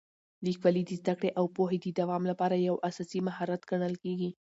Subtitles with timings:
[0.45, 4.29] لیکوالی د زده کړې او پوهې د دوام لپاره یو اساسي مهارت ګڼل کېږي.